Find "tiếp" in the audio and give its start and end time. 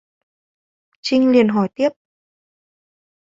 1.75-1.89